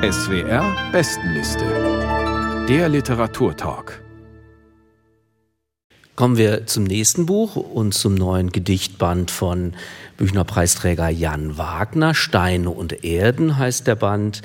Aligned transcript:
SWR 0.00 0.92
Bestenliste. 0.92 2.66
Der 2.68 2.88
Literaturtalk. 2.88 4.00
Kommen 6.14 6.36
wir 6.36 6.66
zum 6.66 6.84
nächsten 6.84 7.26
Buch 7.26 7.56
und 7.56 7.94
zum 7.94 8.14
neuen 8.14 8.52
Gedichtband 8.52 9.32
von 9.32 9.74
Büchnerpreisträger 10.16 11.08
Jan 11.08 11.58
Wagner. 11.58 12.14
Steine 12.14 12.70
und 12.70 13.04
Erden 13.04 13.58
heißt 13.58 13.88
der 13.88 13.96
Band, 13.96 14.42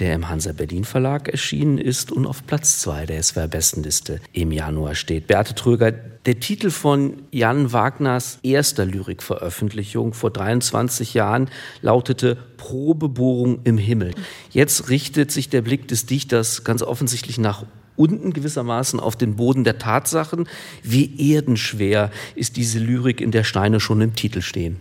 der 0.00 0.12
im 0.14 0.28
Hansa 0.28 0.52
Berlin 0.52 0.84
Verlag 0.84 1.28
erschienen 1.28 1.78
ist 1.78 2.10
und 2.10 2.26
auf 2.26 2.44
Platz 2.44 2.80
zwei 2.80 3.06
der 3.06 3.22
SWR 3.22 3.46
Bestenliste 3.46 4.20
im 4.32 4.50
Januar 4.50 4.96
steht. 4.96 5.28
Beate 5.28 5.54
Tröger, 5.54 5.92
der 5.92 6.40
Titel 6.40 6.70
von 6.70 7.22
Jan 7.30 7.72
Wagners 7.72 8.40
erster 8.42 8.84
Lyrikveröffentlichung 8.84 10.14
vor 10.14 10.32
23 10.32 11.14
Jahren 11.14 11.48
lautete 11.82 12.36
Probebohrung 12.66 13.60
im 13.62 13.78
Himmel. 13.78 14.12
Jetzt 14.50 14.88
richtet 14.90 15.30
sich 15.30 15.48
der 15.48 15.62
Blick 15.62 15.86
des 15.86 16.06
Dichters 16.06 16.64
ganz 16.64 16.82
offensichtlich 16.82 17.38
nach 17.38 17.64
unten 17.94 18.32
gewissermaßen 18.32 18.98
auf 18.98 19.14
den 19.14 19.36
Boden 19.36 19.62
der 19.62 19.78
Tatsachen. 19.78 20.48
Wie 20.82 21.32
erdenschwer 21.32 22.10
ist 22.34 22.56
diese 22.56 22.80
Lyrik, 22.80 23.20
in 23.20 23.30
der 23.30 23.44
Steine 23.44 23.78
schon 23.78 24.00
im 24.00 24.16
Titel 24.16 24.42
stehen? 24.42 24.78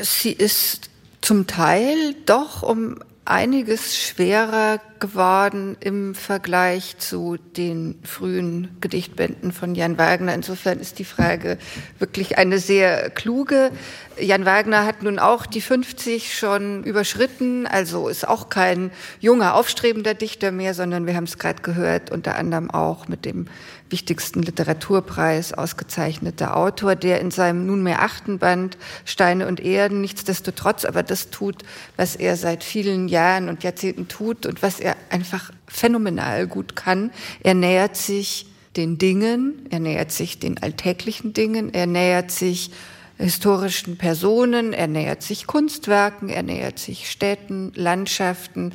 Sie 0.00 0.32
ist 0.32 0.88
zum 1.20 1.46
Teil 1.46 2.14
doch 2.24 2.62
um 2.62 3.00
einiges 3.28 3.96
schwerer 3.96 4.80
geworden 4.98 5.76
im 5.80 6.14
Vergleich 6.14 6.98
zu 6.98 7.36
den 7.56 8.00
frühen 8.02 8.76
Gedichtbänden 8.80 9.52
von 9.52 9.74
Jan 9.74 9.98
Wagner. 9.98 10.34
Insofern 10.34 10.80
ist 10.80 10.98
die 10.98 11.04
Frage 11.04 11.58
wirklich 11.98 12.38
eine 12.38 12.58
sehr 12.58 13.10
kluge. 13.10 13.70
Jan 14.18 14.44
Wagner 14.44 14.84
hat 14.84 15.02
nun 15.02 15.18
auch 15.18 15.46
die 15.46 15.60
50 15.60 16.36
schon 16.36 16.82
überschritten, 16.82 17.66
also 17.66 18.08
ist 18.08 18.26
auch 18.26 18.48
kein 18.48 18.90
junger, 19.20 19.54
aufstrebender 19.54 20.14
Dichter 20.14 20.50
mehr, 20.50 20.74
sondern 20.74 21.06
wir 21.06 21.14
haben 21.14 21.24
es 21.24 21.38
gerade 21.38 21.62
gehört, 21.62 22.10
unter 22.10 22.36
anderem 22.36 22.70
auch 22.70 23.08
mit 23.08 23.24
dem 23.24 23.46
wichtigsten 23.90 24.42
Literaturpreis 24.42 25.52
ausgezeichneter 25.52 26.56
Autor, 26.56 26.96
der 26.96 27.20
in 27.20 27.30
seinem 27.30 27.66
nunmehr 27.66 28.02
achten 28.02 28.38
Band 28.38 28.76
Steine 29.04 29.46
und 29.46 29.60
Erden 29.60 30.00
nichtsdestotrotz 30.00 30.84
aber 30.84 31.02
das 31.02 31.30
tut, 31.30 31.62
was 31.96 32.16
er 32.16 32.36
seit 32.36 32.64
vielen 32.64 33.08
Jahren 33.08 33.48
und 33.48 33.64
Jahrzehnten 33.64 34.08
tut 34.08 34.46
und 34.46 34.62
was 34.62 34.80
er 34.80 34.96
einfach 35.10 35.52
phänomenal 35.66 36.46
gut 36.46 36.76
kann. 36.76 37.10
Er 37.42 37.54
nähert 37.54 37.96
sich 37.96 38.46
den 38.76 38.98
Dingen, 38.98 39.66
er 39.70 39.80
nähert 39.80 40.12
sich 40.12 40.38
den 40.38 40.62
alltäglichen 40.62 41.32
Dingen, 41.32 41.72
er 41.72 41.86
nähert 41.86 42.30
sich 42.30 42.70
historischen 43.18 43.98
Personen, 43.98 44.72
er 44.72 44.86
nähert 44.86 45.22
sich 45.22 45.46
Kunstwerken, 45.46 46.28
er 46.28 46.42
nähert 46.42 46.78
sich 46.78 47.10
Städten, 47.10 47.72
Landschaften 47.74 48.72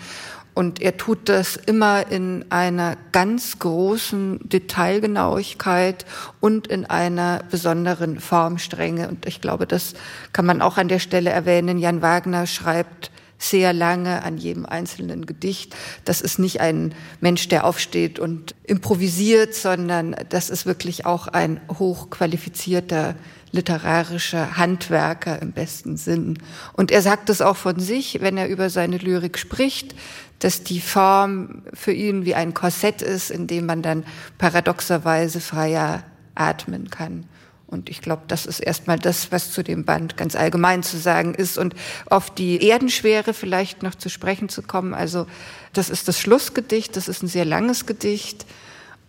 und 0.54 0.82
er 0.82 0.98
tut 0.98 1.30
das 1.30 1.56
immer 1.56 2.12
in 2.12 2.46
einer 2.50 2.96
ganz 3.12 3.58
großen 3.58 4.40
Detailgenauigkeit 4.44 6.06
und 6.42 6.68
in 6.68 6.86
einer 6.86 7.42
besonderen 7.50 8.20
Formstrenge. 8.20 9.08
Und 9.08 9.26
ich 9.26 9.42
glaube, 9.42 9.66
das 9.66 9.96
kann 10.32 10.46
man 10.46 10.62
auch 10.62 10.78
an 10.78 10.90
der 10.90 11.00
Stelle 11.00 11.32
erwähnen. 11.32 11.80
Jan 11.80 12.04
Wagner 12.04 12.46
schreibt 12.46 13.10
sehr 13.40 13.74
lange 13.74 14.24
an 14.24 14.38
jedem 14.38 14.66
einzelnen 14.66 15.26
Gedicht. 15.26 15.76
Das 16.06 16.22
ist 16.22 16.38
nicht 16.38 16.62
ein 16.62 16.94
Mensch, 17.20 17.48
der 17.48 17.66
aufsteht 17.66 18.20
und 18.20 18.56
improvisiert, 18.64 19.56
sondern 19.56 20.16
das 20.30 20.50
ist 20.50 20.66
wirklich 20.66 21.06
auch 21.06 21.28
ein 21.28 21.60
hochqualifizierter 21.80 23.16
literarischer 23.54 24.58
Handwerker 24.58 25.42
im 25.42 25.52
besten 25.52 25.96
Sinn. 25.96 26.40
Und 26.74 26.92
er 26.92 27.02
sagt 27.02 27.30
es 27.30 27.42
auch 27.42 27.56
von 27.56 27.80
sich, 27.80 28.20
wenn 28.20 28.36
er 28.36 28.50
über 28.50 28.70
seine 28.70 28.98
Lyrik 28.98 29.38
spricht, 29.38 29.96
dass 30.40 30.64
die 30.64 30.82
Form 30.82 31.62
für 31.74 31.94
ihn 31.94 32.26
wie 32.26 32.36
ein 32.36 32.54
Korsett 32.54 33.02
ist, 33.02 33.30
in 33.30 33.48
dem 33.48 33.68
man 33.68 33.82
dann 33.82 34.04
paradoxerweise 34.40 35.40
freier 35.40 36.04
atmen 36.36 36.90
kann. 36.90 37.26
Und 37.68 37.90
ich 37.90 38.02
glaube, 38.02 38.24
das 38.28 38.46
ist 38.46 38.60
erstmal 38.60 39.00
das, 39.00 39.32
was 39.32 39.52
zu 39.52 39.64
dem 39.64 39.86
Band 39.86 40.18
ganz 40.18 40.36
allgemein 40.36 40.84
zu 40.84 40.98
sagen 40.98 41.34
ist. 41.34 41.58
Und 41.58 41.76
auf 42.08 42.30
die 42.32 42.68
Erdenschwere 42.68 43.34
vielleicht 43.34 43.84
noch 43.84 43.96
zu 43.96 44.10
sprechen 44.10 44.50
zu 44.50 44.64
kommen. 44.64 44.94
Also 44.94 45.28
das 45.74 45.90
ist 45.90 46.08
das 46.08 46.20
Schlussgedicht, 46.20 46.96
das 46.96 47.08
ist 47.08 47.24
ein 47.24 47.28
sehr 47.28 47.46
langes 47.46 47.86
Gedicht. 47.86 48.46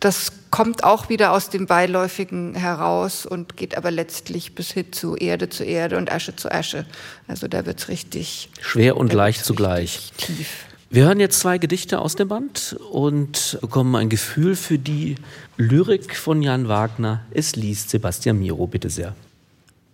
Das 0.05 0.33
kommt 0.51 0.85
auch 0.85 1.09
wieder 1.09 1.33
aus 1.33 1.49
dem 1.49 1.65
Beiläufigen 1.65 2.55
heraus 2.55 3.25
und 3.25 3.57
geht 3.57 3.75
aber 3.75 3.91
letztlich 3.91 4.55
bis 4.55 4.71
hin 4.71 4.93
zu 4.93 5.17
Erde 5.17 5.49
zu 5.49 5.65
Erde 5.65 5.97
und 5.97 6.13
Asche 6.13 6.37
zu 6.37 6.53
Asche. 6.53 6.85
Also 7.27 7.49
da 7.49 7.65
wird's 7.65 7.89
richtig 7.89 8.51
schwer 8.61 8.99
und 8.99 9.15
leicht 9.15 9.47
zugleich. 9.47 10.13
Tief. 10.19 10.67
Wir 10.91 11.07
hören 11.07 11.21
jetzt 11.21 11.41
zwei 11.41 11.57
Gedichte 11.57 12.01
aus 12.01 12.17
dem 12.17 12.29
Band 12.29 12.77
und 12.91 13.57
bekommen 13.63 13.97
ein 13.97 14.11
Gefühl 14.11 14.57
für 14.57 14.79
die 14.79 15.15
Lyrik 15.57 16.15
von 16.15 16.43
Jan 16.43 16.69
Wagner. 16.69 17.23
Es 17.31 17.57
liest 17.57 17.89
Sebastian 17.89 18.39
Miro, 18.39 18.67
bitte 18.67 18.91
sehr. 18.91 19.15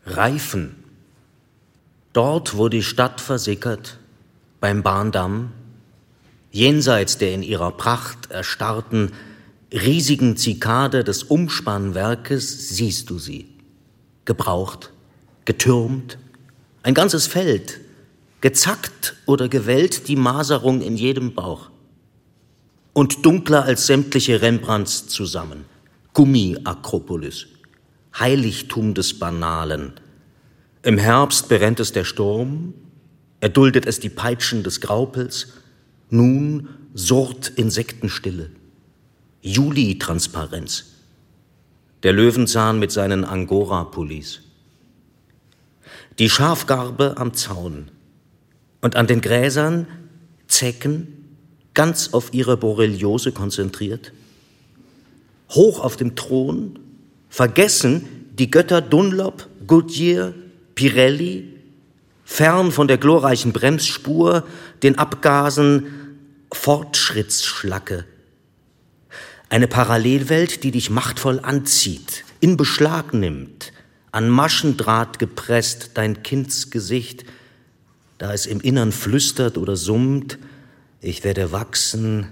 Reifen. 0.06 0.74
Dort, 2.12 2.56
wo 2.56 2.68
die 2.68 2.82
Stadt 2.82 3.20
versickert, 3.20 3.98
beim 4.58 4.82
Bahndamm, 4.82 5.52
jenseits 6.50 7.16
der 7.16 7.32
in 7.32 7.44
ihrer 7.44 7.70
Pracht 7.70 8.32
erstarrten, 8.32 9.12
riesigen 9.72 10.36
Zikade 10.36 11.04
des 11.04 11.24
Umspannwerkes, 11.24 12.70
siehst 12.70 13.10
du 13.10 13.18
sie. 13.18 13.48
Gebraucht, 14.24 14.92
getürmt, 15.44 16.18
ein 16.82 16.94
ganzes 16.94 17.26
Feld, 17.26 17.80
gezackt 18.40 19.16
oder 19.26 19.48
gewellt 19.48 20.08
die 20.08 20.16
Maserung 20.16 20.80
in 20.80 20.96
jedem 20.96 21.34
Bauch. 21.34 21.70
Und 22.92 23.24
dunkler 23.24 23.64
als 23.64 23.86
sämtliche 23.86 24.42
Rembrandts 24.42 25.06
zusammen. 25.06 25.64
Gummi-Akropolis, 26.14 27.46
Heiligtum 28.18 28.94
des 28.94 29.18
Banalen. 29.18 29.92
Im 30.82 30.98
Herbst 30.98 31.48
berennt 31.48 31.78
es 31.78 31.92
der 31.92 32.04
Sturm, 32.04 32.74
erduldet 33.38 33.86
es 33.86 34.00
die 34.00 34.08
Peitschen 34.08 34.64
des 34.64 34.80
Graupels, 34.80 35.52
nun 36.10 36.68
surrt 36.94 37.52
Insektenstille. 37.54 38.50
Juli-Transparenz. 39.42 40.86
Der 42.02 42.12
Löwenzahn 42.12 42.78
mit 42.78 42.92
seinen 42.92 43.24
Angora-Pullis. 43.24 44.40
Die 46.18 46.28
Schafgarbe 46.28 47.14
am 47.16 47.34
Zaun, 47.34 47.90
und 48.80 48.96
an 48.96 49.06
den 49.06 49.20
Gräsern 49.20 49.86
Zecken, 50.48 51.36
ganz 51.74 52.12
auf 52.12 52.34
ihre 52.34 52.56
Borreliose 52.56 53.32
konzentriert. 53.32 54.12
Hoch 55.50 55.80
auf 55.80 55.96
dem 55.96 56.16
Thron, 56.16 56.78
vergessen 57.28 58.26
die 58.32 58.50
Götter 58.50 58.80
Dunlop, 58.80 59.46
Goodyear, 59.66 60.34
Pirelli, 60.74 61.48
fern 62.24 62.72
von 62.72 62.88
der 62.88 62.98
glorreichen 62.98 63.52
Bremsspur, 63.52 64.44
den 64.82 64.98
Abgasen 64.98 65.86
Fortschrittsschlacke. 66.52 68.04
Eine 69.50 69.66
Parallelwelt, 69.66 70.62
die 70.62 70.70
dich 70.70 70.90
machtvoll 70.90 71.40
anzieht, 71.40 72.24
in 72.38 72.56
Beschlag 72.56 73.12
nimmt, 73.12 73.72
an 74.12 74.28
Maschendraht 74.28 75.18
gepresst, 75.18 75.90
dein 75.94 76.22
Kindsgesicht, 76.22 77.24
da 78.18 78.32
es 78.32 78.46
im 78.46 78.60
Innern 78.60 78.92
flüstert 78.92 79.58
oder 79.58 79.74
summt, 79.74 80.38
ich 81.00 81.24
werde 81.24 81.50
wachsen, 81.50 82.28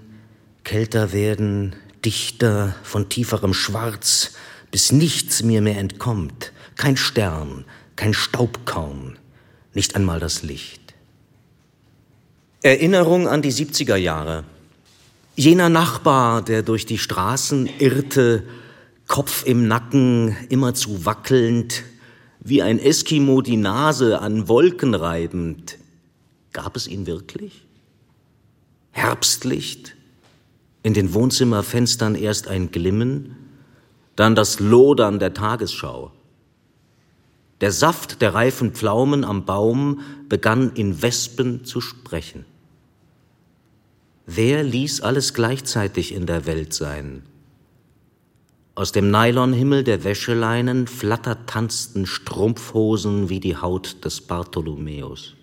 kälter 0.62 1.12
werden, 1.12 1.74
dichter, 2.04 2.76
von 2.84 3.08
tieferem 3.08 3.52
Schwarz, 3.52 4.34
bis 4.70 4.92
nichts 4.92 5.42
mir 5.42 5.60
mehr 5.60 5.78
entkommt, 5.78 6.52
kein 6.76 6.96
Stern, 6.96 7.64
kein 7.96 8.14
Staubkorn, 8.14 9.18
nicht 9.74 9.96
einmal 9.96 10.20
das 10.20 10.44
Licht. 10.44 10.94
Erinnerung 12.62 13.26
an 13.26 13.42
die 13.42 13.52
70er 13.52 13.96
Jahre. 13.96 14.44
Jener 15.38 15.68
Nachbar, 15.68 16.42
der 16.42 16.64
durch 16.64 16.84
die 16.84 16.98
Straßen 16.98 17.68
irrte, 17.78 18.42
Kopf 19.06 19.46
im 19.46 19.68
Nacken, 19.68 20.36
immerzu 20.48 21.04
wackelnd, 21.04 21.84
wie 22.40 22.60
ein 22.60 22.80
Eskimo 22.80 23.40
die 23.40 23.56
Nase 23.56 24.20
an 24.20 24.48
Wolken 24.48 24.96
reibend. 24.96 25.78
Gab 26.52 26.74
es 26.74 26.88
ihn 26.88 27.06
wirklich? 27.06 27.64
Herbstlicht, 28.90 29.94
in 30.82 30.92
den 30.92 31.14
Wohnzimmerfenstern 31.14 32.16
erst 32.16 32.48
ein 32.48 32.72
Glimmen, 32.72 33.36
dann 34.16 34.34
das 34.34 34.58
Lodern 34.58 35.20
der 35.20 35.34
Tagesschau. 35.34 36.10
Der 37.60 37.70
Saft 37.70 38.22
der 38.22 38.34
reifen 38.34 38.72
Pflaumen 38.72 39.22
am 39.24 39.44
Baum 39.44 40.00
begann 40.28 40.72
in 40.74 41.00
Wespen 41.00 41.64
zu 41.64 41.80
sprechen. 41.80 42.44
Wer 44.30 44.62
ließ 44.62 45.00
alles 45.00 45.32
gleichzeitig 45.32 46.12
in 46.12 46.26
der 46.26 46.44
Welt 46.44 46.74
sein? 46.74 47.22
Aus 48.74 48.92
dem 48.92 49.10
Nylonhimmel 49.10 49.84
der 49.84 50.04
Wäscheleinen 50.04 50.86
flattert 50.86 51.48
tanzten 51.48 52.04
Strumpfhosen 52.04 53.30
wie 53.30 53.40
die 53.40 53.56
Haut 53.56 54.04
des 54.04 54.20
Bartholomäus. 54.20 55.34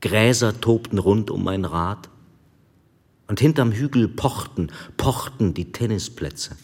Gräser 0.00 0.62
tobten 0.62 0.98
rund 0.98 1.30
um 1.30 1.44
mein 1.44 1.66
Rad. 1.66 2.08
Und 3.26 3.38
hinterm 3.38 3.70
Hügel 3.70 4.08
pochten, 4.08 4.68
pochten 4.96 5.52
die 5.52 5.72
Tennisplätze. 5.72 6.56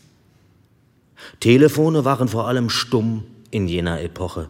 Telefone 1.41 2.07
waren 2.07 2.29
vor 2.29 2.49
allem 2.49 2.71
stumm 2.71 3.25
in 3.51 3.69
jener 3.69 4.01
Epoche, 4.01 4.49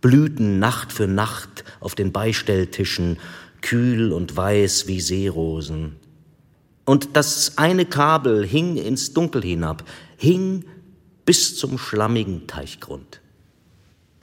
blühten 0.00 0.58
Nacht 0.58 0.90
für 0.90 1.06
Nacht 1.06 1.64
auf 1.80 1.94
den 1.94 2.12
Beistelltischen, 2.12 3.18
kühl 3.62 4.12
und 4.12 4.36
weiß 4.36 4.86
wie 4.86 5.00
Seerosen. 5.00 5.96
Und 6.84 7.16
das 7.16 7.58
eine 7.58 7.86
Kabel 7.86 8.46
hing 8.46 8.76
ins 8.76 9.12
Dunkel 9.12 9.42
hinab, 9.42 9.84
hing 10.16 10.64
bis 11.24 11.56
zum 11.56 11.78
schlammigen 11.78 12.46
Teichgrund. 12.46 13.20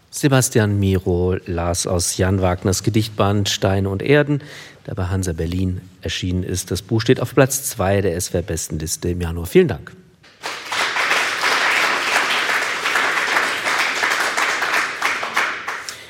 Sebastian 0.09 0.79
Miro 0.79 1.37
las 1.45 1.85
aus 1.85 2.17
Jan 2.17 2.41
Wagners 2.41 2.81
Gedichtband 2.81 3.49
Steine 3.49 3.89
und 3.89 4.01
Erden, 4.01 4.41
der 4.87 4.95
bei 4.95 5.05
Hansa 5.05 5.33
Berlin 5.33 5.81
erschienen 6.01 6.43
ist. 6.43 6.71
Das 6.71 6.81
Buch 6.81 7.01
steht 7.01 7.19
auf 7.19 7.35
Platz 7.35 7.69
zwei 7.69 8.01
der 8.01 8.19
SWR-Bestenliste 8.19 9.09
im 9.09 9.21
Januar. 9.21 9.45
Vielen 9.45 9.67
Dank. 9.67 9.95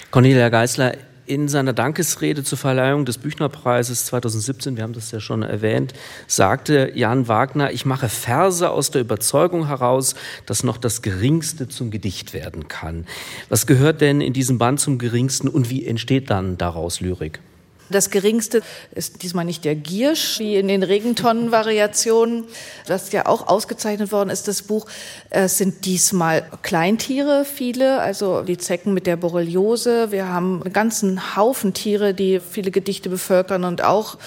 Cornelia 0.10 0.50
Geisler, 0.50 0.96
in 1.28 1.48
seiner 1.50 1.74
Dankesrede 1.74 2.44
zur 2.44 2.58
Verleihung 2.58 3.06
des 3.06 3.18
Büchnerpreises 3.18 4.06
2017, 4.06 4.78
wir 4.78 4.84
haben 4.84 4.94
das 4.94 5.12
ja 5.12 5.20
schon 5.20 5.44
erwähnt, 5.44 5.94
sagte 6.26 6.92
Jan 6.96 7.28
Wagner, 7.28 7.72
ich 7.72 7.86
mache 7.86 8.10
Verse 8.10 8.70
aus 8.70 8.92
der 8.92 9.02
Überzeugung 9.02 9.68
heraus, 9.68 10.16
dass 10.46 10.64
noch 10.64 10.78
das 10.78 11.02
Geringste 11.02 11.68
zum 11.68 11.92
Gedicht 11.92 12.34
werden 12.34 12.68
kann. 12.68 13.06
Was 13.50 13.68
gehört 13.68 14.02
denn 14.02 14.22
in 14.22 14.34
diesem 14.34 14.58
Band 14.58 14.80
zum 14.80 14.98
Geringsten 14.98 15.48
und 15.48 15.70
wie 15.70 15.86
entsteht 15.86 16.30
dann 16.30 16.58
daraus 16.58 17.02
Lyrik? 17.02 17.40
Das 17.90 18.10
geringste 18.10 18.62
ist 18.94 19.24
diesmal 19.24 19.46
nicht 19.46 19.64
der 19.64 19.76
Giersch, 19.76 20.40
wie 20.40 20.56
in 20.56 20.68
den 20.68 20.84
Regentonnen-Variationen, 20.84 22.46
das 22.86 23.12
ja 23.12 23.26
auch 23.26 23.48
ausgezeichnet 23.48 24.12
worden 24.12 24.30
ist, 24.30 24.48
das 24.48 24.62
Buch. 24.62 24.86
Es 25.30 25.58
sind 25.58 25.86
diesmal 25.86 26.50
Kleintiere, 26.64 27.46
viele, 27.46 28.02
also 28.02 28.42
die 28.42 28.58
Zecken 28.58 28.94
mit 28.94 29.08
der 29.08 29.16
Borreliose. 29.16 30.12
Wir 30.12 30.28
haben 30.28 30.62
einen 30.64 30.74
ganzen 30.74 31.36
Haufen 31.36 31.74
Tiere, 31.74 32.14
die 32.14 32.40
viele 32.40 32.72
Gedichte 32.72 33.10
bevölkern 33.10 33.64
und 33.64 33.84
auch 33.84 34.18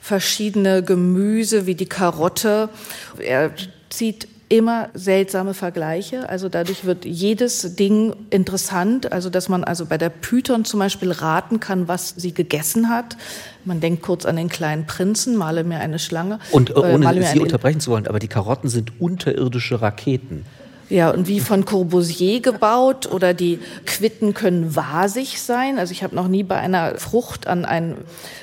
verschiedene 0.00 0.82
Gemüse 0.82 1.66
wie 1.66 1.74
die 1.74 1.88
Karotte. 1.88 2.70
Er 3.18 3.52
zieht 3.90 4.28
immer 4.50 4.88
seltsame 4.94 5.54
Vergleiche. 5.54 6.28
Also 6.28 6.48
dadurch 6.48 6.84
wird 6.84 7.04
jedes 7.04 7.76
Ding 7.76 8.14
interessant. 8.30 9.12
Also 9.12 9.30
dass 9.30 9.48
man 9.48 9.64
also 9.64 9.86
bei 9.86 9.96
der 9.96 10.10
Python 10.10 10.64
zum 10.64 10.80
Beispiel 10.80 11.12
raten 11.12 11.60
kann, 11.60 11.88
was 11.88 12.14
sie 12.16 12.34
gegessen 12.34 12.90
hat. 12.90 13.16
Man 13.64 13.80
denkt 13.80 14.02
kurz 14.02 14.26
an 14.26 14.36
den 14.36 14.48
kleinen 14.48 14.86
Prinzen, 14.86 15.36
male 15.36 15.62
mir 15.62 15.78
eine 15.78 16.00
Schlange. 16.00 16.40
Und 16.50 16.70
äh, 16.70 16.74
ohne 16.74 17.14
äh, 17.16 17.22
Sie 17.22 17.38
unterbrechen 17.38 17.80
zu 17.80 17.92
wollen, 17.92 18.08
aber 18.08 18.18
die 18.18 18.28
Karotten 18.28 18.68
sind 18.68 19.00
unterirdische 19.00 19.80
Raketen. 19.80 20.44
Ja, 20.90 21.10
und 21.10 21.28
wie 21.28 21.38
von 21.38 21.64
Corbusier 21.64 22.40
gebaut 22.40 23.06
oder 23.06 23.32
die 23.32 23.60
Quitten 23.86 24.34
können 24.34 24.74
wasig 24.74 25.40
sein. 25.40 25.78
Also 25.78 25.92
ich 25.92 26.02
habe 26.02 26.16
noch 26.16 26.26
nie 26.26 26.42
bei 26.42 26.56
einer 26.56 26.96
Frucht 26.96 27.46
an 27.46 27.64
ein 27.64 27.96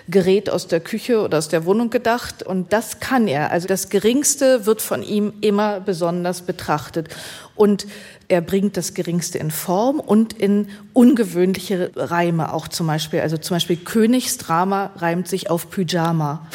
Gerät 0.08 0.50
aus 0.50 0.66
der 0.66 0.80
Küche 0.80 1.22
oder 1.22 1.40
aus 1.40 1.50
der 1.50 1.66
Wohnung 1.66 1.90
gedacht. 1.90 2.44
Und 2.44 2.72
das 2.72 3.02
kann 3.02 3.28
er. 3.28 3.52
Also 3.52 3.68
das 3.68 3.90
Geringste 3.90 4.66
wird 4.66 4.82
von 4.82 5.04
ihm 5.04 5.34
immer 5.42 5.82
besonders 5.82 6.42
betrachtet. 6.42 7.10
Und 7.56 7.86
er 8.29 8.41
bringt 8.41 8.75
das 8.75 8.94
Geringste 8.94 9.38
in 9.38 9.51
Form 9.51 10.00
und 10.00 10.33
in 10.33 10.68
ungewöhnliche 10.94 11.91
Reime 11.95 12.53
auch 12.53 12.68
zum 12.68 12.88
Beispiel. 12.88 13.21
Also 13.21 13.38
zum 13.38 13.56
Beispiel 13.56 13.77
Königsdrama 13.77 14.91
reimt 14.97 15.27
sich 15.27 15.50
auf 15.50 15.69
Pyjama. 15.69 16.45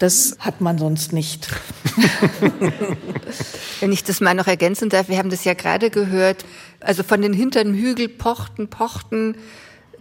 Das 0.00 0.36
hat 0.40 0.60
man 0.60 0.78
sonst 0.78 1.12
nicht. 1.12 1.48
Wenn 3.80 3.92
ich 3.92 4.02
das 4.02 4.20
mal 4.20 4.34
noch 4.34 4.48
ergänzen 4.48 4.88
darf, 4.88 5.08
wir 5.08 5.18
haben 5.18 5.30
das 5.30 5.44
ja 5.44 5.54
gerade 5.54 5.90
gehört, 5.90 6.44
also 6.80 7.04
von 7.04 7.22
den 7.22 7.32
hinteren 7.32 7.74
Hügel 7.74 8.08
pochten, 8.08 8.68
pochten, 8.68 9.36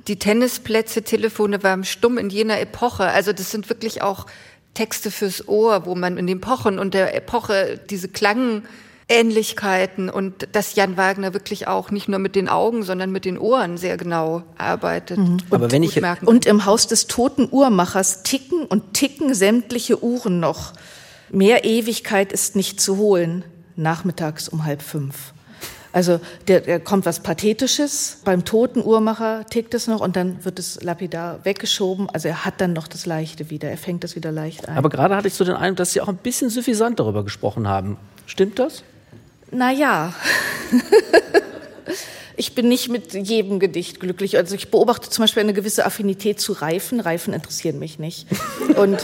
die 0.07 0.17
Tennisplätze, 0.17 1.03
Telefone 1.03 1.63
waren 1.63 1.83
stumm 1.83 2.17
in 2.17 2.29
jener 2.29 2.59
Epoche. 2.59 3.05
Also 3.05 3.33
das 3.33 3.51
sind 3.51 3.69
wirklich 3.69 4.01
auch 4.01 4.25
Texte 4.73 5.11
fürs 5.11 5.47
Ohr, 5.47 5.85
wo 5.85 5.93
man 5.95 6.17
in 6.17 6.25
den 6.25 6.41
Pochen 6.41 6.79
und 6.79 6.95
der 6.95 7.15
Epoche 7.15 7.79
diese 7.89 8.09
Klang 8.09 8.63
Ähnlichkeiten 9.09 10.09
und 10.09 10.47
dass 10.53 10.75
Jan 10.75 10.97
Wagner 10.97 11.33
wirklich 11.33 11.67
auch 11.67 11.91
nicht 11.91 12.07
nur 12.07 12.19
mit 12.19 12.35
den 12.35 12.47
Augen, 12.47 12.83
sondern 12.83 13.11
mit 13.11 13.25
den 13.25 13.37
Ohren 13.37 13.77
sehr 13.77 13.97
genau 13.97 14.43
arbeitet. 14.57 15.17
Mhm. 15.17 15.37
Aber 15.49 15.71
wenn 15.71 15.83
ich 15.83 16.01
und 16.25 16.45
im 16.45 16.65
Haus 16.65 16.87
des 16.87 17.07
toten 17.07 17.47
Uhrmachers 17.51 18.23
ticken 18.23 18.65
und 18.65 18.93
ticken 18.93 19.33
sämtliche 19.33 20.03
Uhren 20.03 20.39
noch. 20.39 20.73
Mehr 21.29 21.65
Ewigkeit 21.65 22.31
ist 22.31 22.55
nicht 22.55 22.79
zu 22.79 22.97
holen. 22.97 23.43
Nachmittags 23.75 24.47
um 24.47 24.65
halb 24.65 24.81
fünf. 24.81 25.33
Also 25.93 26.19
der, 26.47 26.61
der 26.61 26.79
kommt 26.79 27.05
was 27.05 27.21
Pathetisches. 27.21 28.21
Beim 28.25 28.45
toten 28.45 28.83
Uhrmacher 28.83 29.45
tickt 29.45 29.75
es 29.75 29.87
noch 29.87 30.01
und 30.01 30.15
dann 30.15 30.43
wird 30.43 30.57
es 30.57 30.81
lapidar 30.81 31.45
weggeschoben. 31.45 32.09
Also 32.09 32.27
er 32.29 32.45
hat 32.45 32.59
dann 32.59 32.73
noch 32.73 32.87
das 32.87 33.05
Leichte 33.05 33.51
wieder. 33.51 33.69
Er 33.69 33.77
fängt 33.77 34.03
das 34.03 34.15
wieder 34.15 34.31
leicht 34.31 34.67
ein. 34.67 34.75
Aber 34.75 34.89
gerade 34.89 35.15
hatte 35.15 35.27
ich 35.27 35.35
so 35.35 35.45
den 35.45 35.55
Eindruck, 35.55 35.77
dass 35.77 35.93
Sie 35.93 36.01
auch 36.01 36.07
ein 36.07 36.17
bisschen 36.17 36.49
suffisant 36.49 36.99
darüber 36.99 37.23
gesprochen 37.23 37.67
haben. 37.67 37.97
Stimmt 38.25 38.57
das? 38.57 38.83
Naja. 39.53 40.13
ich 42.35 42.55
bin 42.55 42.67
nicht 42.67 42.89
mit 42.89 43.13
jedem 43.13 43.59
Gedicht 43.59 43.99
glücklich. 43.99 44.37
Also 44.37 44.55
ich 44.55 44.71
beobachte 44.71 45.09
zum 45.09 45.23
Beispiel 45.23 45.43
eine 45.43 45.53
gewisse 45.53 45.85
Affinität 45.85 46.39
zu 46.39 46.53
Reifen. 46.53 46.99
Reifen 46.99 47.33
interessieren 47.33 47.79
mich 47.79 47.99
nicht. 47.99 48.27
Und 48.75 49.03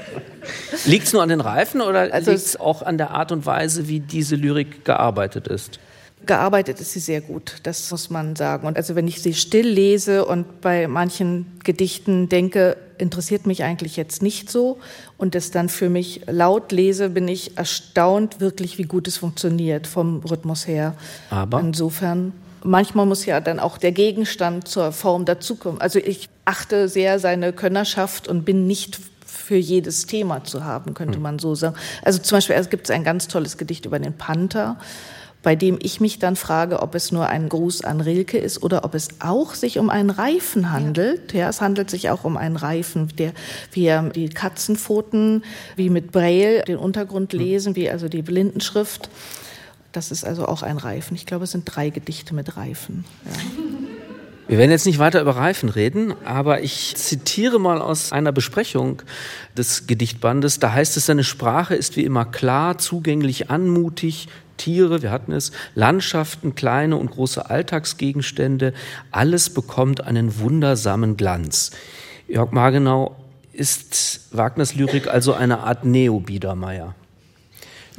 liegt 0.86 1.06
es 1.06 1.12
nur 1.12 1.22
an 1.22 1.28
den 1.28 1.40
Reifen 1.40 1.80
oder 1.80 2.12
also 2.12 2.30
liegt 2.30 2.44
es 2.44 2.58
auch 2.58 2.82
an 2.82 2.98
der 2.98 3.10
Art 3.10 3.32
und 3.32 3.46
Weise, 3.46 3.88
wie 3.88 4.00
diese 4.00 4.36
Lyrik 4.36 4.84
gearbeitet 4.84 5.46
ist? 5.46 5.78
Gearbeitet 6.26 6.80
ist 6.80 6.92
sie 6.92 7.00
sehr 7.00 7.20
gut, 7.20 7.56
das 7.62 7.90
muss 7.90 8.10
man 8.10 8.36
sagen. 8.36 8.66
Und 8.66 8.76
also 8.76 8.94
wenn 8.94 9.08
ich 9.08 9.22
sie 9.22 9.34
still 9.34 9.66
lese 9.66 10.24
und 10.24 10.60
bei 10.60 10.86
manchen 10.86 11.58
Gedichten 11.64 12.28
denke, 12.28 12.76
interessiert 12.98 13.46
mich 13.46 13.64
eigentlich 13.64 13.96
jetzt 13.96 14.22
nicht 14.22 14.50
so 14.50 14.78
und 15.16 15.34
es 15.34 15.50
dann 15.50 15.68
für 15.68 15.88
mich 15.88 16.22
laut 16.26 16.72
lese, 16.72 17.10
bin 17.10 17.26
ich 17.26 17.56
erstaunt 17.56 18.40
wirklich, 18.40 18.78
wie 18.78 18.84
gut 18.84 19.08
es 19.08 19.16
funktioniert 19.16 19.86
vom 19.86 20.20
Rhythmus 20.20 20.66
her. 20.66 20.94
Aber 21.30 21.60
insofern 21.60 22.32
manchmal 22.62 23.06
muss 23.06 23.26
ja 23.26 23.40
dann 23.40 23.58
auch 23.58 23.78
der 23.78 23.92
Gegenstand 23.92 24.68
zur 24.68 24.92
Form 24.92 25.24
dazukommen. 25.24 25.80
Also 25.80 25.98
ich 25.98 26.28
achte 26.44 26.88
sehr 26.88 27.18
seine 27.18 27.52
Könnerschaft 27.52 28.28
und 28.28 28.44
bin 28.44 28.66
nicht 28.66 29.00
für 29.24 29.56
jedes 29.56 30.06
Thema 30.06 30.44
zu 30.44 30.64
haben, 30.64 30.94
könnte 30.94 31.16
hm. 31.16 31.22
man 31.22 31.38
so 31.38 31.54
sagen. 31.54 31.76
Also 32.02 32.18
zum 32.20 32.36
Beispiel 32.36 32.56
es 32.56 32.70
gibt 32.70 32.90
ein 32.90 33.04
ganz 33.04 33.28
tolles 33.28 33.56
Gedicht 33.56 33.86
über 33.86 33.98
den 33.98 34.12
Panther 34.12 34.76
bei 35.42 35.56
dem 35.56 35.78
ich 35.80 36.00
mich 36.00 36.18
dann 36.18 36.36
frage, 36.36 36.82
ob 36.82 36.94
es 36.94 37.12
nur 37.12 37.26
ein 37.26 37.48
Gruß 37.48 37.84
an 37.84 38.00
Rilke 38.00 38.38
ist 38.38 38.62
oder 38.62 38.84
ob 38.84 38.94
es 38.94 39.08
auch 39.20 39.54
sich 39.54 39.78
um 39.78 39.88
einen 39.88 40.10
Reifen 40.10 40.70
handelt. 40.70 41.32
Ja, 41.32 41.48
es 41.48 41.60
handelt 41.60 41.90
sich 41.90 42.10
auch 42.10 42.24
um 42.24 42.36
einen 42.36 42.56
Reifen, 42.56 43.08
der 43.16 43.32
wir 43.72 44.02
die 44.14 44.28
Katzenpfoten 44.28 45.44
wie 45.76 45.88
mit 45.88 46.12
Braille 46.12 46.62
den 46.64 46.76
Untergrund 46.76 47.32
lesen, 47.32 47.74
wie 47.76 47.90
also 47.90 48.08
die 48.08 48.22
Blindenschrift. 48.22 49.08
Das 49.92 50.10
ist 50.10 50.24
also 50.24 50.46
auch 50.46 50.62
ein 50.62 50.76
Reifen. 50.76 51.14
Ich 51.16 51.26
glaube, 51.26 51.44
es 51.44 51.52
sind 51.52 51.64
drei 51.64 51.90
Gedichte 51.90 52.34
mit 52.34 52.56
Reifen. 52.56 53.04
Ja. 53.24 53.32
Wir 54.50 54.58
werden 54.58 54.72
jetzt 54.72 54.86
nicht 54.86 54.98
weiter 54.98 55.20
über 55.20 55.36
Reifen 55.36 55.68
reden, 55.68 56.12
aber 56.24 56.60
ich 56.60 56.96
zitiere 56.96 57.60
mal 57.60 57.80
aus 57.80 58.10
einer 58.10 58.32
Besprechung 58.32 59.00
des 59.56 59.86
Gedichtbandes. 59.86 60.58
Da 60.58 60.72
heißt 60.72 60.96
es, 60.96 61.06
seine 61.06 61.22
Sprache 61.22 61.76
ist 61.76 61.96
wie 61.96 62.02
immer 62.02 62.24
klar, 62.24 62.76
zugänglich, 62.76 63.48
anmutig, 63.48 64.26
Tiere, 64.60 65.00
wir 65.00 65.10
hatten 65.10 65.32
es, 65.32 65.52
Landschaften, 65.74 66.54
kleine 66.54 66.96
und 66.96 67.10
große 67.10 67.48
Alltagsgegenstände, 67.48 68.74
alles 69.10 69.48
bekommt 69.48 70.02
einen 70.02 70.38
wundersamen 70.38 71.16
Glanz. 71.16 71.70
Jörg 72.28 72.52
Margenau, 72.52 73.16
ist 73.52 74.28
Wagners 74.36 74.74
Lyrik 74.74 75.08
also 75.08 75.32
eine 75.32 75.60
Art 75.60 75.84
Neo-Biedermeier? 75.84 76.94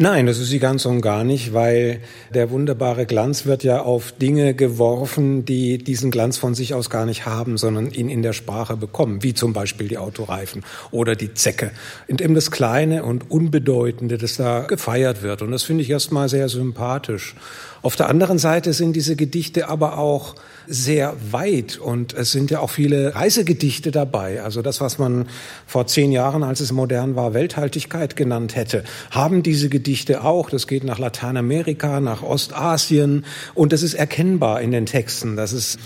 Nein, 0.01 0.25
das 0.25 0.39
ist 0.39 0.49
sie 0.49 0.57
ganz 0.57 0.87
und 0.87 1.01
gar 1.01 1.23
nicht, 1.23 1.53
weil 1.53 1.99
der 2.33 2.49
wunderbare 2.49 3.05
Glanz 3.05 3.45
wird 3.45 3.63
ja 3.63 3.83
auf 3.83 4.11
Dinge 4.11 4.55
geworfen, 4.55 5.45
die 5.45 5.77
diesen 5.77 6.09
Glanz 6.09 6.39
von 6.39 6.55
sich 6.55 6.73
aus 6.73 6.89
gar 6.89 7.05
nicht 7.05 7.27
haben, 7.27 7.55
sondern 7.55 7.91
ihn 7.91 8.09
in 8.09 8.23
der 8.23 8.33
Sprache 8.33 8.75
bekommen, 8.75 9.21
wie 9.21 9.35
zum 9.35 9.53
Beispiel 9.53 9.87
die 9.87 9.99
Autoreifen 9.99 10.63
oder 10.89 11.15
die 11.15 11.35
Zecke. 11.35 11.69
Und 12.07 12.19
eben 12.19 12.33
das 12.33 12.49
Kleine 12.49 13.03
und 13.03 13.29
Unbedeutende, 13.29 14.17
das 14.17 14.37
da 14.37 14.61
gefeiert 14.61 15.21
wird. 15.21 15.43
Und 15.43 15.51
das 15.51 15.61
finde 15.61 15.83
ich 15.83 15.89
erstmal 15.91 16.29
sehr 16.29 16.49
sympathisch. 16.49 17.35
Auf 17.83 17.95
der 17.95 18.09
anderen 18.09 18.37
Seite 18.37 18.73
sind 18.73 18.93
diese 18.93 19.15
Gedichte 19.15 19.67
aber 19.67 19.97
auch 19.97 20.35
sehr 20.67 21.15
weit 21.31 21.79
und 21.79 22.13
es 22.13 22.31
sind 22.31 22.51
ja 22.51 22.59
auch 22.59 22.69
viele 22.69 23.15
Reisegedichte 23.15 23.89
dabei. 23.89 24.43
Also 24.43 24.61
das, 24.61 24.81
was 24.81 24.99
man 24.99 25.27
vor 25.65 25.87
zehn 25.87 26.11
Jahren, 26.11 26.43
als 26.43 26.59
es 26.59 26.71
modern 26.71 27.15
war, 27.15 27.33
Welthaltigkeit 27.33 28.15
genannt 28.15 28.55
hätte, 28.55 28.83
haben 29.09 29.41
diese 29.41 29.67
Gedichte 29.67 30.23
auch. 30.23 30.51
Das 30.51 30.67
geht 30.67 30.83
nach 30.83 30.99
Lateinamerika, 30.99 31.99
nach 31.99 32.21
Ostasien 32.21 33.25
und 33.55 33.73
das 33.73 33.81
ist 33.81 33.95
erkennbar 33.95 34.61
in 34.61 34.71
den 34.71 34.85
Texten, 34.85 35.35
dass 35.35 35.51
es 35.51 35.79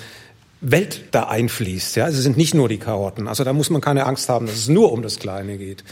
Welt 0.60 1.02
da 1.12 1.24
einfließt. 1.24 1.96
Ja, 1.96 2.08
es 2.10 2.16
sind 2.16 2.36
nicht 2.36 2.54
nur 2.54 2.68
die 2.68 2.78
Karotten. 2.78 3.28
Also 3.30 3.46
da 3.46 3.54
muss 3.54 3.70
man 3.70 3.80
keine 3.82 4.06
Angst 4.06 4.28
haben, 4.28 4.48
dass 4.48 4.56
es 4.56 4.68
nur 4.68 4.92
um 4.92 5.02
das 5.02 5.18
Kleine 5.20 5.58
geht. 5.58 5.84